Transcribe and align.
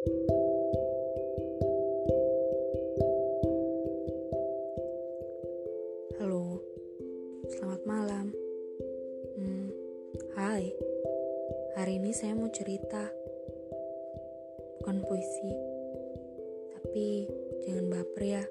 Halo, 0.00 0.16
selamat 7.52 7.84
malam. 7.84 8.32
Hmm, 9.36 9.68
hai, 10.40 10.72
hari 11.76 12.00
ini 12.00 12.16
saya 12.16 12.32
mau 12.32 12.48
cerita, 12.48 13.12
bukan 14.80 15.04
puisi, 15.04 15.52
tapi 16.72 17.28
jangan 17.68 17.92
baper 17.92 18.24
ya. 18.24 18.44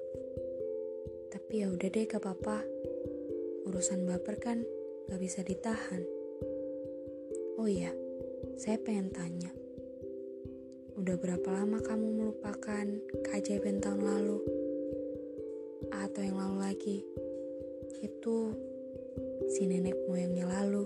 Tapi 1.34 1.66
ya 1.66 1.74
udah 1.74 1.88
deh, 1.90 2.06
gak 2.06 2.22
apa-apa. 2.22 2.62
Urusan 3.66 4.06
baper 4.06 4.38
kan 4.38 4.62
gak 5.10 5.18
bisa 5.18 5.42
ditahan. 5.42 6.06
Oh 7.58 7.66
iya, 7.66 7.90
saya 8.54 8.78
pengen 8.78 9.10
tanya. 9.10 9.50
Udah 11.00 11.16
berapa 11.16 11.48
lama 11.48 11.80
kamu 11.80 12.06
melupakan 12.12 12.84
keajaiban 13.24 13.80
tahun 13.80 14.04
lalu? 14.04 14.36
Atau 15.96 16.20
yang 16.20 16.36
lalu 16.36 16.56
lagi? 16.60 16.98
Itu 18.04 18.52
si 19.48 19.64
nenek 19.64 19.96
moyangnya 20.04 20.44
lalu. 20.60 20.84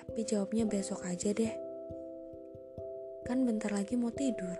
Tapi 0.00 0.20
jawabnya 0.24 0.64
besok 0.64 1.04
aja 1.04 1.28
deh. 1.28 1.52
Kan 3.28 3.44
bentar 3.44 3.68
lagi 3.68 4.00
mau 4.00 4.16
tidur. 4.16 4.56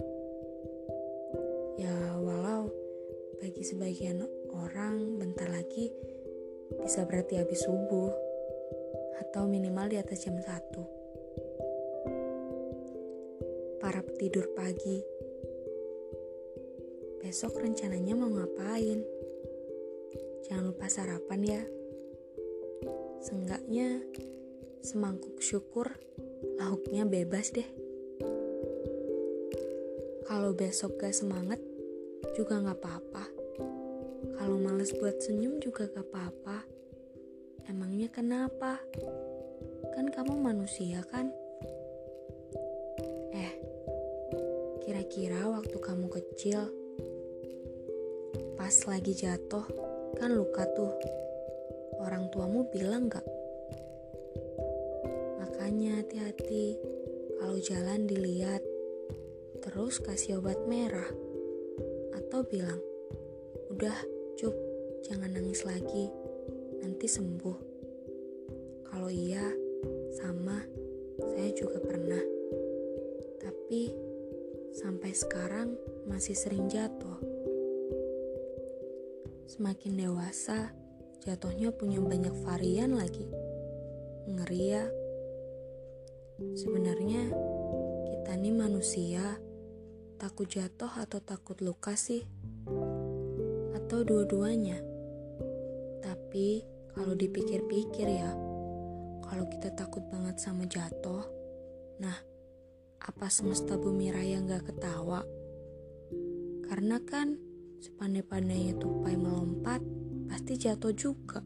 Ya 1.80 2.12
walau 2.20 2.68
bagi 3.40 3.64
sebagian 3.64 4.20
orang 4.52 5.16
bentar 5.16 5.48
lagi 5.48 5.88
bisa 6.84 7.08
berarti 7.08 7.40
habis 7.40 7.64
subuh 7.64 8.12
atau 9.24 9.48
minimal 9.48 9.88
di 9.88 9.96
atas 9.96 10.28
jam 10.28 10.36
1 10.36 10.97
para 13.88 14.04
petidur 14.04 14.52
pagi. 14.52 15.00
Besok 17.24 17.64
rencananya 17.64 18.12
mau 18.12 18.28
ngapain? 18.28 19.00
Jangan 20.44 20.68
lupa 20.68 20.92
sarapan 20.92 21.40
ya. 21.40 21.62
Seenggaknya 23.24 24.04
semangkuk 24.84 25.40
syukur 25.40 25.88
lauknya 26.60 27.08
bebas 27.08 27.48
deh. 27.48 27.64
Kalau 30.28 30.52
besok 30.52 31.00
gak 31.00 31.16
semangat 31.16 31.64
juga 32.36 32.60
gak 32.60 32.84
apa-apa. 32.84 33.24
Kalau 34.36 34.60
males 34.60 34.92
buat 35.00 35.16
senyum 35.16 35.64
juga 35.64 35.88
gak 35.88 36.12
apa-apa. 36.12 36.60
Emangnya 37.64 38.12
kenapa? 38.12 38.84
Kan 39.96 40.12
kamu 40.12 40.36
manusia 40.44 41.00
kan? 41.08 41.32
Kira-kira 44.88 45.52
waktu 45.52 45.76
kamu 45.84 46.08
kecil, 46.08 46.64
pas 48.56 48.72
lagi 48.88 49.12
jatuh, 49.12 49.68
kan 50.16 50.32
luka 50.32 50.64
tuh. 50.72 50.96
Orang 52.00 52.32
tuamu 52.32 52.64
bilang 52.72 53.12
gak? 53.12 53.28
Makanya 55.44 56.00
hati-hati 56.00 56.80
kalau 57.36 57.60
jalan 57.60 58.08
dilihat, 58.08 58.64
terus 59.60 60.00
kasih 60.00 60.40
obat 60.40 60.56
merah. 60.64 61.12
Atau 62.16 62.48
bilang, 62.48 62.80
udah 63.68 63.98
cuk, 64.40 64.56
jangan 65.04 65.36
nangis 65.36 65.68
lagi, 65.68 66.08
nanti 66.80 67.04
sembuh. 67.04 67.58
Kalau 68.88 69.12
iya, 69.12 69.52
sama, 70.16 70.64
saya 71.20 71.52
juga 71.52 71.76
pernah. 71.76 72.24
Tapi 73.36 74.07
sampai 74.78 75.10
sekarang 75.10 75.74
masih 76.06 76.38
sering 76.38 76.70
jatuh. 76.70 77.18
Semakin 79.50 79.98
dewasa, 79.98 80.70
jatuhnya 81.26 81.74
punya 81.74 81.98
banyak 81.98 82.30
varian 82.46 82.94
lagi. 82.94 83.26
Ngeri 84.30 84.62
ya. 84.70 84.86
Sebenarnya 86.54 87.26
kita 88.06 88.38
nih 88.38 88.54
manusia, 88.54 89.42
takut 90.14 90.46
jatuh 90.46 90.94
atau 90.94 91.18
takut 91.18 91.58
luka 91.58 91.98
sih? 91.98 92.22
Atau 93.74 94.06
dua-duanya? 94.06 94.78
Tapi 96.06 96.62
kalau 96.94 97.18
dipikir-pikir 97.18 98.06
ya, 98.06 98.30
kalau 99.26 99.50
kita 99.50 99.74
takut 99.74 100.06
banget 100.06 100.38
sama 100.38 100.70
jatuh, 100.70 101.26
nah 101.98 102.27
apa 103.02 103.30
semesta 103.30 103.78
bumi 103.78 104.10
raya 104.10 104.42
nggak 104.42 104.74
ketawa? 104.74 105.22
Karena 106.68 107.00
kan 107.00 107.38
sepandai-pandainya 107.78 108.76
tupai 108.76 109.14
melompat, 109.14 109.80
pasti 110.26 110.58
jatuh 110.58 110.92
juga. 110.92 111.40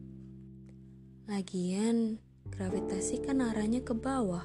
Lagian, 1.29 2.19
gravitasi 2.51 3.23
kan 3.23 3.39
arahnya 3.39 3.81
ke 3.85 3.95
bawah. 3.95 4.43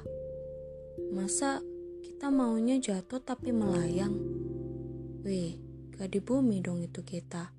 Masa 1.11 1.59
kita 1.99 2.31
maunya 2.31 2.79
jatuh 2.79 3.19
tapi 3.19 3.51
melayang? 3.51 4.15
Weh, 5.25 5.59
gak 5.91 6.15
di 6.15 6.23
bumi 6.23 6.63
dong 6.63 6.79
itu 6.79 7.03
kita. 7.03 7.51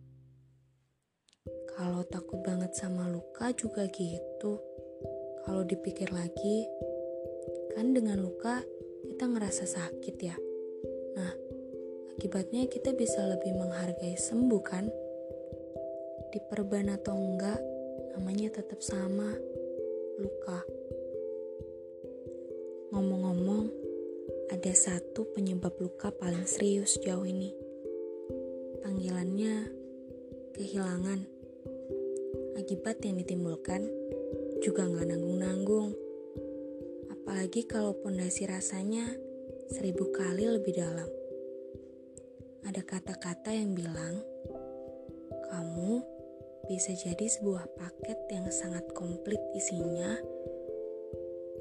Kalau 1.76 2.04
takut 2.08 2.40
banget 2.40 2.72
sama 2.72 3.08
luka 3.08 3.52
juga 3.52 3.84
gitu. 3.92 4.60
Kalau 5.44 5.64
dipikir 5.64 6.08
lagi, 6.12 6.64
kan 7.76 7.92
dengan 7.92 8.20
luka 8.20 8.64
kita 9.06 9.24
ngerasa 9.24 9.64
sakit 9.64 10.16
ya. 10.20 10.36
Nah, 11.16 11.32
akibatnya 12.16 12.68
kita 12.68 12.92
bisa 12.96 13.24
lebih 13.24 13.56
menghargai 13.56 14.16
sembuh 14.16 14.62
kan? 14.64 14.88
Diperban 16.30 16.92
atau 16.94 17.16
enggak, 17.16 17.60
namanya 18.16 18.60
tetap 18.60 18.80
sama, 18.84 19.36
luka. 20.20 20.60
Ngomong-ngomong, 22.90 23.70
ada 24.50 24.72
satu 24.74 25.30
penyebab 25.30 25.78
luka 25.78 26.10
paling 26.10 26.44
serius 26.44 26.98
jauh 26.98 27.24
ini. 27.24 27.54
Panggilannya 28.82 29.70
kehilangan. 30.58 31.20
Akibat 32.58 33.00
yang 33.06 33.16
ditimbulkan 33.16 33.88
juga 34.60 34.84
nggak 34.84 35.08
nanggung-nanggung 35.08 36.09
apalagi 37.20 37.68
kalau 37.68 37.92
pondasi 38.00 38.48
rasanya 38.48 39.04
seribu 39.68 40.08
kali 40.10 40.48
lebih 40.48 40.72
dalam. 40.72 41.06
Ada 42.64 42.80
kata-kata 42.80 43.52
yang 43.52 43.76
bilang, 43.76 44.24
kamu 45.52 46.00
bisa 46.64 46.96
jadi 46.96 47.28
sebuah 47.28 47.68
paket 47.76 48.18
yang 48.32 48.48
sangat 48.48 48.88
komplit 48.96 49.38
isinya, 49.52 50.16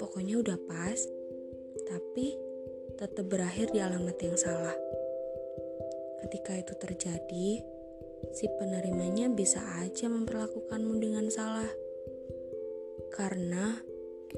pokoknya 0.00 0.40
udah 0.40 0.58
pas, 0.64 0.98
tapi 1.84 2.34
tetap 2.96 3.28
berakhir 3.28 3.68
di 3.70 3.84
alamat 3.84 4.16
yang 4.22 4.36
salah. 4.40 4.76
Ketika 6.24 6.56
itu 6.56 6.74
terjadi, 6.76 7.48
si 8.32 8.46
penerimanya 8.60 9.32
bisa 9.32 9.60
aja 9.80 10.06
memperlakukanmu 10.06 10.94
dengan 11.00 11.26
salah. 11.32 11.70
Karena 13.10 13.74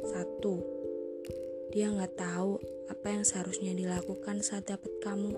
satu, 0.00 0.81
dia 1.72 1.88
nggak 1.88 2.20
tahu 2.20 2.60
apa 2.92 3.06
yang 3.08 3.24
seharusnya 3.24 3.72
dilakukan 3.72 4.44
saat 4.44 4.68
dapat 4.68 4.92
kamu. 5.00 5.32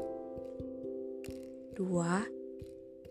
Dua, 1.79 2.27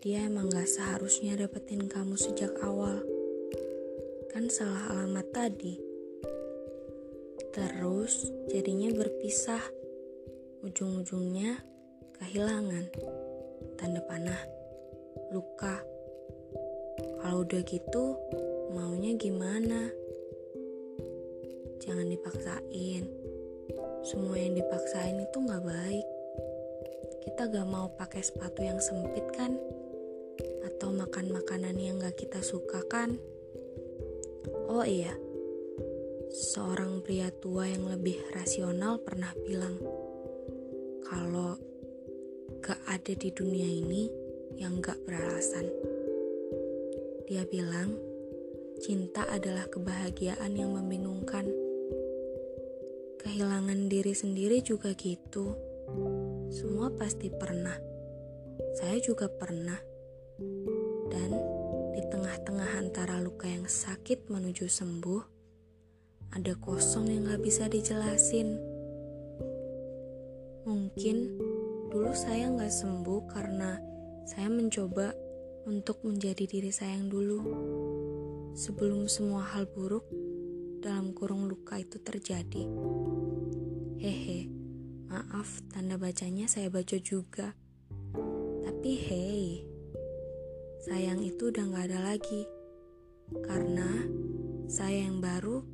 dia 0.04 0.28
emang 0.28 0.52
gak 0.52 0.68
seharusnya 0.68 1.32
dapetin 1.32 1.88
kamu 1.88 2.20
sejak 2.20 2.52
awal. 2.60 3.00
Kan 4.28 4.52
salah 4.52 4.92
alamat 4.92 5.24
tadi. 5.32 5.80
Terus 7.56 8.28
jadinya 8.52 8.92
berpisah. 8.92 9.64
Ujung-ujungnya 10.60 11.64
kehilangan. 12.20 12.92
Tanda 13.80 14.04
panah. 14.04 14.44
Luka. 15.32 15.80
Kalau 17.24 17.40
udah 17.40 17.64
gitu, 17.64 18.20
maunya 18.76 19.16
gimana? 19.16 20.03
Jangan 21.84 22.08
dipaksain. 22.08 23.04
Semua 24.00 24.40
yang 24.40 24.56
dipaksain 24.56 25.20
itu 25.20 25.36
nggak 25.36 25.64
baik. 25.68 26.06
Kita 27.24 27.48
gak 27.48 27.68
mau 27.68 27.88
pakai 27.92 28.20
sepatu 28.20 28.60
yang 28.64 28.80
sempit 28.80 29.24
kan? 29.32 29.56
Atau 30.64 30.92
makan 30.92 31.32
makanan 31.32 31.76
yang 31.76 32.00
gak 32.00 32.20
kita 32.20 32.40
suka 32.44 32.84
kan? 32.88 33.16
Oh 34.68 34.84
iya. 34.84 35.12
Seorang 36.32 37.00
pria 37.00 37.32
tua 37.32 37.64
yang 37.64 37.88
lebih 37.88 38.20
rasional 38.36 39.00
pernah 39.00 39.32
bilang 39.44 39.80
kalau 41.04 41.56
gak 42.60 42.80
ada 42.88 43.12
di 43.16 43.32
dunia 43.32 43.68
ini 43.68 44.08
yang 44.60 44.84
gak 44.84 45.00
beralasan. 45.08 45.68
Dia 47.24 47.48
bilang 47.48 47.96
cinta 48.84 49.24
adalah 49.32 49.64
kebahagiaan 49.72 50.52
yang 50.52 50.76
membingungkan 50.76 51.63
kehilangan 53.34 53.90
diri 53.90 54.14
sendiri 54.14 54.62
juga 54.62 54.94
gitu. 54.94 55.58
Semua 56.54 56.86
pasti 56.94 57.34
pernah. 57.34 57.74
Saya 58.78 59.02
juga 59.02 59.26
pernah. 59.26 59.74
Dan 61.10 61.34
di 61.90 62.02
tengah-tengah 62.14 62.78
antara 62.78 63.18
luka 63.18 63.50
yang 63.50 63.66
sakit 63.66 64.30
menuju 64.30 64.70
sembuh, 64.70 65.22
ada 66.30 66.54
kosong 66.62 67.10
yang 67.10 67.26
gak 67.26 67.42
bisa 67.42 67.66
dijelasin. 67.66 68.54
Mungkin 70.62 71.34
dulu 71.90 72.14
saya 72.14 72.54
gak 72.54 72.70
sembuh 72.70 73.20
karena 73.34 73.82
saya 74.30 74.46
mencoba 74.46 75.10
untuk 75.66 76.06
menjadi 76.06 76.46
diri 76.46 76.70
saya 76.70 77.02
yang 77.02 77.10
dulu. 77.10 77.42
Sebelum 78.54 79.10
semua 79.10 79.42
hal 79.42 79.66
buruk 79.66 80.06
dalam 80.84 81.16
kurung 81.16 81.48
luka 81.48 81.80
itu 81.80 81.96
terjadi. 81.96 82.68
Hehe, 83.96 84.52
maaf 85.08 85.64
tanda 85.72 85.96
bacanya 85.96 86.44
saya 86.44 86.68
baca 86.68 87.00
juga. 87.00 87.56
Tapi 88.60 88.92
hei, 89.00 89.64
sayang 90.84 91.24
itu 91.24 91.48
udah 91.48 91.64
gak 91.72 91.88
ada 91.88 92.12
lagi. 92.12 92.44
Karena 93.48 94.04
saya 94.68 95.08
yang 95.08 95.24
baru, 95.24 95.64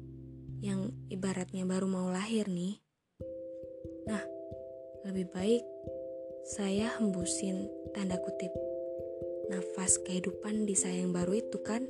yang 0.63 0.95
ibaratnya 1.11 1.67
baru 1.67 1.91
mau 1.91 2.07
lahir 2.15 2.47
nih. 2.47 2.79
Nah, 4.07 4.23
lebih 5.11 5.27
baik 5.35 5.67
saya 6.47 6.95
hembusin 7.03 7.67
tanda 7.91 8.15
kutip 8.23 8.55
nafas 9.51 9.99
kehidupan 10.07 10.71
di 10.71 10.79
saya 10.79 11.03
yang 11.03 11.11
baru 11.11 11.43
itu 11.43 11.59
kan. 11.67 11.83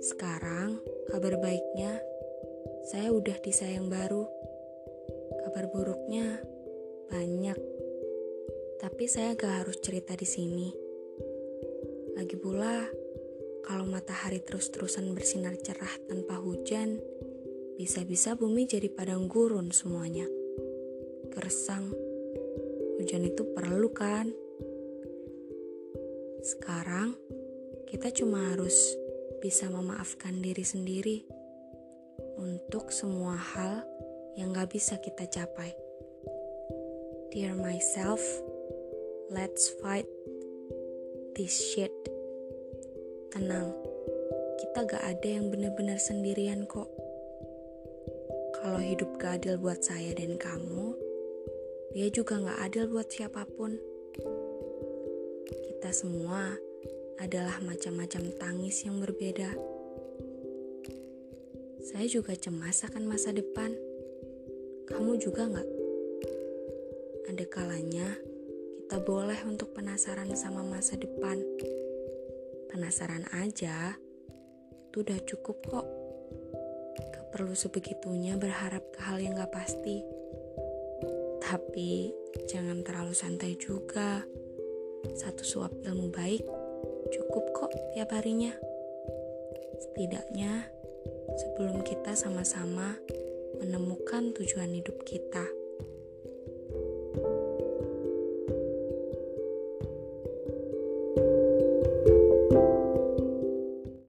Sekarang, 0.00 0.80
kabar 1.10 1.42
baiknya, 1.42 1.98
saya 2.86 3.10
udah 3.10 3.34
di 3.42 3.50
sayang 3.50 3.90
baru. 3.90 4.30
Kabar 5.42 5.66
buruknya 5.74 6.38
banyak, 7.10 7.58
tapi 8.78 9.10
saya 9.10 9.34
gak 9.34 9.66
harus 9.66 9.82
cerita 9.82 10.14
di 10.14 10.22
sini. 10.22 10.70
Lagi 12.14 12.38
pula, 12.38 12.86
kalau 13.66 13.90
matahari 13.90 14.38
terus-terusan 14.38 15.10
bersinar 15.10 15.58
cerah 15.58 15.90
tanpa 16.06 16.38
hujan, 16.38 17.02
bisa-bisa 17.74 18.38
bumi 18.38 18.70
jadi 18.70 18.86
padang 18.86 19.26
gurun 19.26 19.74
semuanya. 19.74 20.30
Gersang, 21.34 21.90
hujan 23.02 23.26
itu 23.26 23.42
perlu 23.50 23.90
kan? 23.90 24.30
Sekarang, 26.46 27.18
kita 27.90 28.14
cuma 28.14 28.54
harus 28.54 28.94
bisa 29.40 29.72
memaafkan 29.72 30.44
diri 30.44 30.60
sendiri 30.60 31.24
untuk 32.36 32.92
semua 32.92 33.34
hal 33.36 33.88
yang 34.36 34.52
gak 34.52 34.76
bisa 34.76 35.00
kita 35.00 35.24
capai. 35.26 35.72
Dear 37.32 37.56
myself, 37.56 38.20
let's 39.32 39.72
fight 39.80 40.04
this 41.32 41.56
shit. 41.56 41.92
Tenang, 43.32 43.72
kita 44.60 44.84
gak 44.84 45.04
ada 45.08 45.28
yang 45.28 45.48
benar-benar 45.48 45.96
sendirian 45.96 46.68
kok. 46.68 46.92
Kalau 48.60 48.76
hidup 48.76 49.16
gak 49.16 49.40
adil 49.40 49.56
buat 49.56 49.80
saya 49.80 50.12
dan 50.12 50.36
kamu, 50.36 50.92
dia 51.96 52.12
juga 52.12 52.36
gak 52.44 52.60
adil 52.68 52.92
buat 52.92 53.08
siapa 53.08 53.48
pun. 53.56 53.80
Kita 55.48 55.96
semua 55.96 56.69
adalah 57.20 57.60
macam-macam 57.60 58.32
tangis 58.40 58.80
yang 58.88 58.96
berbeda. 58.96 59.52
Saya 61.84 62.08
juga 62.08 62.32
cemas 62.32 62.80
akan 62.88 63.04
masa 63.04 63.36
depan. 63.36 63.76
Kamu 64.88 65.20
juga 65.20 65.44
nggak? 65.44 65.68
Ada 67.28 67.44
kalanya 67.46 68.08
kita 68.90 69.06
boleh 69.06 69.38
untuk 69.46 69.70
penasaran 69.70 70.34
sama 70.34 70.66
masa 70.66 70.98
depan. 70.98 71.38
Penasaran 72.72 73.22
aja, 73.38 73.94
itu 74.90 75.06
udah 75.06 75.20
cukup 75.22 75.62
kok. 75.62 75.86
Gak 76.98 77.26
perlu 77.30 77.54
sebegitunya 77.54 78.34
berharap 78.34 78.82
ke 78.90 78.98
hal 79.06 79.22
yang 79.22 79.38
gak 79.38 79.54
pasti. 79.54 80.02
Tapi 81.38 82.10
jangan 82.50 82.82
terlalu 82.82 83.14
santai 83.14 83.54
juga. 83.54 84.26
Satu 85.14 85.46
suap 85.46 85.70
ilmu 85.86 86.10
baik 86.10 86.59
Cukup 87.10 87.44
kok 87.52 87.72
tiap 87.92 88.14
harinya. 88.14 88.54
Setidaknya 89.78 90.66
sebelum 91.36 91.82
kita 91.84 92.16
sama-sama 92.16 92.96
menemukan 93.60 94.32
tujuan 94.34 94.72
hidup 94.72 95.02
kita. 95.04 95.59